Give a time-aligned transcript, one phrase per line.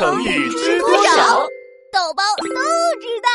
[0.00, 1.46] 成语知多少？
[1.92, 3.28] 豆包都知道。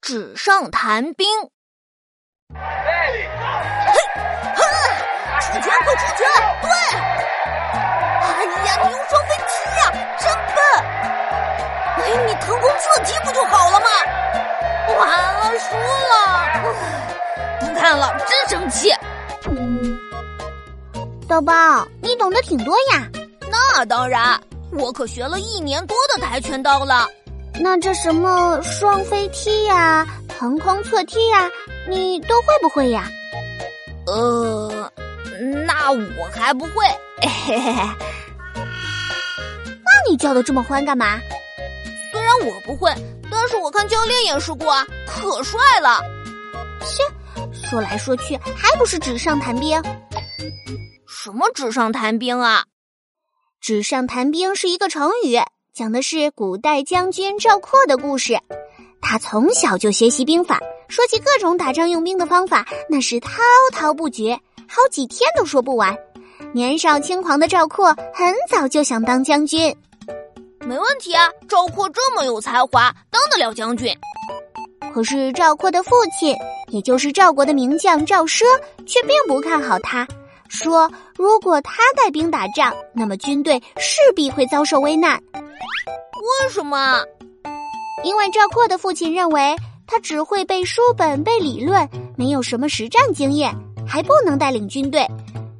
[0.00, 1.28] 纸上谈兵。
[2.52, 2.58] 嘿，
[4.56, 4.58] 哼，
[5.40, 6.26] 出拳，快出拳！
[6.60, 6.68] 对。
[8.18, 8.26] 哎
[8.66, 9.80] 呀，你用双飞踢呀，
[17.86, 18.90] 看了，真生气。
[21.28, 23.08] 豆包，你懂得挺多呀。
[23.48, 24.40] 那当然，
[24.72, 27.06] 我可学了一年多的跆拳道了。
[27.60, 31.48] 那这什么双飞踢呀、腾空侧踢呀，
[31.88, 33.08] 你都会不会呀？
[34.08, 34.90] 呃，
[35.64, 36.84] 那我还不会。
[37.22, 37.82] 嘿嘿嘿。
[38.56, 41.20] 那你叫的这么欢干嘛？
[42.10, 42.92] 虽然我不会，
[43.30, 46.00] 但是我看教练演示过啊，可帅了。
[46.80, 47.02] 切，
[47.68, 49.82] 说来说去还不是纸上谈兵。
[51.08, 52.64] 什么纸上谈兵啊？
[53.60, 55.38] 纸上谈兵是一个成语。
[55.74, 58.38] 讲的是古代将军赵括的故事。
[59.02, 63.30] 他从小就学习兵法，说起各种打仗用兵的方法，那是滔
[63.72, 65.96] 滔不绝，好几天都说不完。
[66.54, 69.76] 年少轻狂的赵括很早就想当将军，
[70.60, 71.28] 没问题啊！
[71.48, 73.94] 赵括这么有才华，当得了将军。
[74.94, 76.34] 可是赵括的父亲，
[76.68, 78.44] 也就是赵国的名将赵奢，
[78.86, 80.06] 却并不看好他，
[80.48, 85.20] 说如果他带兵打仗，那么军队势必会遭受危难。
[85.34, 87.00] 为什么？
[88.04, 89.56] 因为赵括的父亲认为
[89.86, 93.54] 他只会背书本、背理论，没有什么实战经验，
[93.86, 95.06] 还不能带领军队。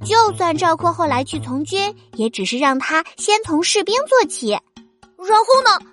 [0.05, 4.51] 就算赵括后来去从军，也只是让他先从士兵做起。
[5.19, 5.87] 然后呢？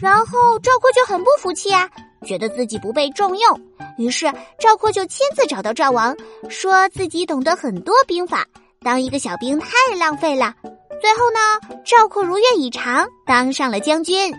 [0.00, 1.88] 然后赵括就很不服气啊，
[2.26, 3.60] 觉得自己不被重用。
[3.96, 6.14] 于是赵括就亲自找到赵王，
[6.50, 8.44] 说自己懂得很多兵法，
[8.82, 9.68] 当一个小兵太
[9.98, 10.54] 浪费了。
[11.00, 14.34] 最后呢，赵括如愿以偿，当上了将军。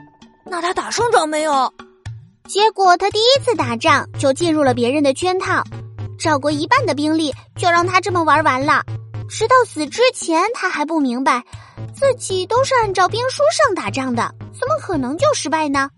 [0.45, 1.73] 那他打胜仗没有？
[2.47, 5.63] 结果他第一次打仗就进入了别人的圈套，
[6.19, 8.83] 赵国一半的兵力就让他这么玩完了。
[9.29, 11.43] 直到死之前，他还不明白，
[11.93, 15.89] 自己都是按照兵书上打仗的，怎么可能就失败呢？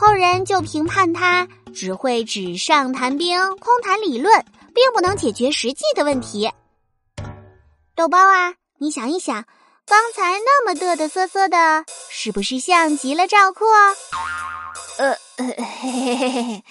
[0.00, 6.50] 后人就评判他只会纸上谈兵，空谈理论，并不能解决实际的问题。
[7.94, 8.54] 豆包啊！
[8.78, 9.44] 你想一想，
[9.86, 13.68] 刚才那么嘚嘚瑟瑟的，是不是像极了赵括？
[14.96, 15.54] 呃，嘿
[15.92, 16.64] 嘿嘿嘿嘿。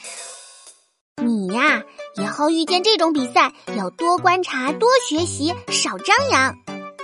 [1.24, 1.84] 你呀，
[2.16, 6.56] 以后遇见这种比赛，要多观察、多学习，少张扬。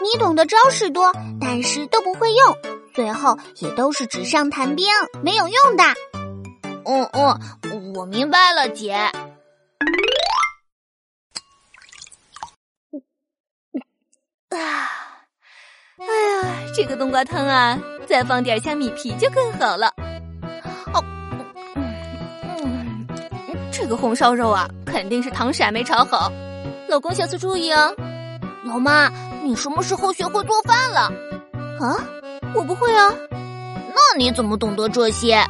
[0.02, 2.58] 你懂得招式多，但是都不会用，
[2.96, 4.88] 最后也都是纸上谈兵，
[5.22, 5.84] 没有用的。
[6.86, 8.94] 嗯嗯，我明白了，姐。
[8.94, 9.10] 啊，
[15.98, 19.92] 哎呀，这个冬瓜汤啊，再放点虾米皮就更好了。
[20.94, 21.04] 哦，
[22.64, 23.08] 嗯，
[23.72, 26.32] 这个红烧肉啊，肯定是糖色没炒好。
[26.88, 27.92] 老公，下次注意啊。
[28.64, 29.10] 老妈，
[29.44, 31.12] 你什么时候学会做饭了？
[31.82, 31.98] 啊，
[32.54, 33.12] 我不会啊。
[33.30, 35.44] 那你怎么懂得这些？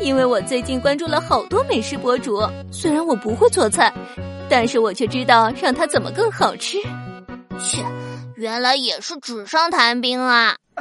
[0.00, 2.40] 因为我最近关注了好多美食博主，
[2.72, 3.92] 虽然我不会做菜，
[4.48, 6.78] 但是我却知道让它怎么更好吃。
[7.58, 7.84] 切。
[8.36, 10.56] 原来也是纸上谈兵啊！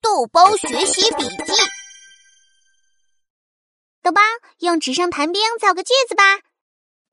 [0.00, 1.52] 豆包学习笔记，
[4.02, 4.22] 豆包
[4.60, 6.22] 用纸上谈兵造个句子吧。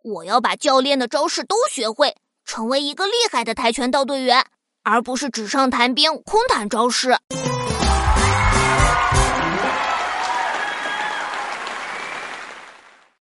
[0.03, 2.15] 我要把教练的招式都学会，
[2.53, 4.45] 成为一个厉害的跆拳道队员，
[4.83, 7.17] 而不是纸上谈兵、空谈招式。